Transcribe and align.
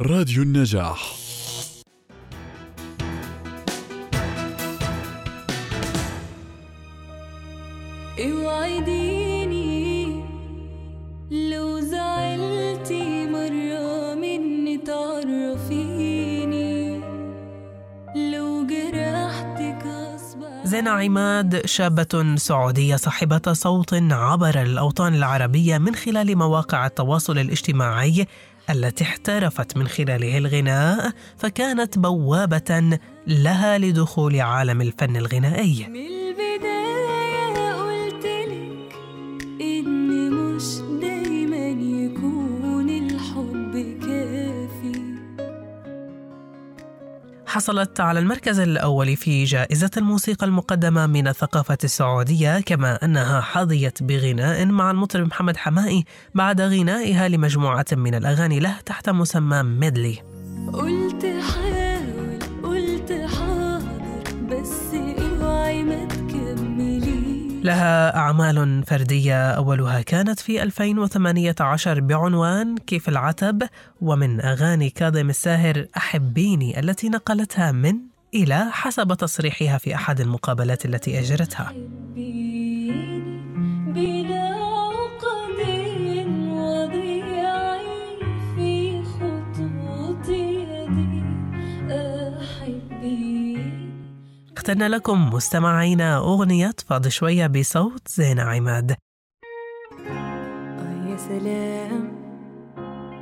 راديو 0.00 0.42
النجاح. 0.42 1.14
اوعديني 8.18 10.06
لو 11.30 11.80
زعلتي 11.80 13.26
مرة 13.26 14.14
مني 14.14 14.78
تعرفيني. 14.78 16.14
لو 18.16 18.66
جرحتك 18.66 19.84
زينة 20.64 20.90
عماد 20.90 21.66
شابة 21.66 22.36
سعودية 22.36 22.96
صاحبة 22.96 23.52
صوت 23.52 23.94
عبر 23.94 24.62
الأوطان 24.62 25.14
العربية 25.14 25.78
من 25.78 25.94
خلال 25.94 26.38
مواقع 26.38 26.86
التواصل 26.86 27.38
الاجتماعي 27.38 28.26
التي 28.70 29.04
احترفت 29.04 29.76
من 29.76 29.88
خلاله 29.88 30.38
الغناء 30.38 31.12
فكانت 31.36 31.98
بوابة 31.98 32.98
لها 33.26 33.78
لدخول 33.78 34.40
عالم 34.40 34.80
الفن 34.80 35.16
الغنائي. 35.16 35.86
حصلت 47.54 48.00
على 48.00 48.18
المركز 48.18 48.60
الأول 48.60 49.16
في 49.16 49.44
جائزة 49.44 49.90
الموسيقى 49.96 50.46
المقدمة 50.46 51.06
من 51.06 51.28
الثقافة 51.28 51.78
السعودية 51.84 52.60
كما 52.60 53.04
أنها 53.04 53.40
حظيت 53.40 54.02
بغناء 54.02 54.66
مع 54.66 54.90
المطرب 54.90 55.26
محمد 55.26 55.56
حمائي 55.56 56.04
بعد 56.34 56.60
غنائها 56.60 57.28
لمجموعة 57.28 57.86
من 57.92 58.14
الأغاني 58.14 58.60
له 58.60 58.80
تحت 58.86 59.10
مسمى 59.10 59.62
ميدلي. 59.62 60.18
قلت 60.72 61.26
حاول 61.26 61.73
لها 67.64 68.16
أعمال 68.16 68.84
فردية 68.86 69.50
أولها 69.50 70.02
كانت 70.02 70.40
في 70.40 70.62
2018 70.62 72.00
بعنوان 72.00 72.76
كيف 72.76 73.08
العتب 73.08 73.62
ومن 74.00 74.40
أغاني 74.40 74.90
كاظم 74.90 75.30
الساهر 75.30 75.86
أحبيني 75.96 76.80
التي 76.80 77.08
نقلتها 77.08 77.72
من 77.72 77.94
إلى 78.34 78.68
حسب 78.70 79.14
تصريحها 79.14 79.78
في 79.78 79.94
أحد 79.94 80.20
المقابلات 80.20 80.84
التي 80.84 81.18
أجرتها. 81.18 81.72
أخترنا 94.64 94.88
لكم 94.88 95.30
مستمعينا 95.34 96.18
أغنية 96.18 96.74
فاضي 96.86 97.10
شوية 97.10 97.46
بصوت 97.46 98.08
زينة 98.08 98.42
عماد. 98.42 98.96
آه 100.08 101.08
يا 101.10 101.16
سلام 101.16 102.12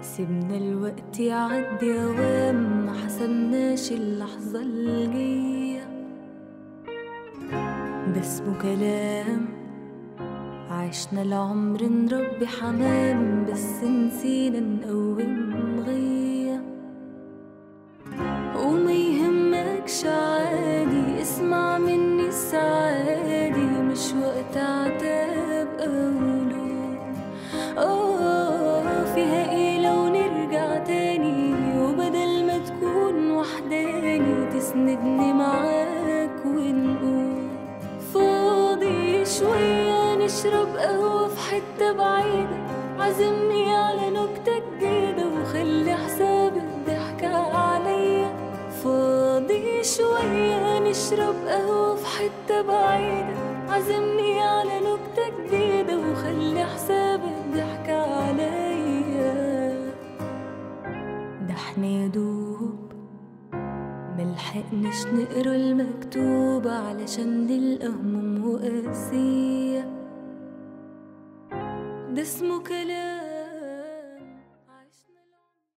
سيبنا 0.00 0.56
الوقت 0.56 1.20
يعدي 1.20 2.02
أوام 2.02 2.86
ما 2.86 2.92
حسبناش 3.04 3.92
اللحظة 3.92 4.62
الجاية. 4.62 5.84
ده 8.14 8.20
اسمه 8.20 8.58
كلام 8.62 9.46
عشنا 10.70 11.22
العمر 11.22 11.82
نربي 11.84 12.46
حمام 12.46 13.46
بس 13.50 13.84
نسينا 13.84 14.60
نقوم. 14.60 15.29
نشرب 40.40 40.76
قهوة 40.76 41.28
في 41.28 41.38
حتة 41.38 41.92
بعيدة 41.92 42.56
عزمني 42.98 43.74
على 43.76 44.10
نكتة 44.10 44.58
جديدة 44.58 45.28
وخلي 45.28 45.94
حساب 45.94 46.56
الضحكة 46.56 47.56
عليا. 47.56 48.28
فاضي 48.84 49.84
شوية 49.84 50.78
نشرب 50.78 51.34
قهوة 51.46 51.94
في 51.96 52.06
حتة 52.06 52.62
بعيدة 52.62 53.34
عزمني 53.68 54.40
على 54.40 54.80
نكتة 54.80 55.44
جديدة 55.46 55.98
وخلي 55.98 56.64
حساب 56.64 57.20
الضحكة 57.24 57.96
عليا. 58.16 59.92
ده 61.48 61.54
إحنا 61.54 61.86
يا 61.86 62.06
دوب 62.06 62.92
ملحقناش 64.18 65.06
نقرا 65.06 65.54
المكتوب 65.54 66.68
علشان 66.68 67.46
نلقى 67.46 67.88
هموم 67.88 68.50
وقاسية. 68.54 69.99
ده 72.14 72.22
اسمه 72.22 72.58
كلام 72.62 73.29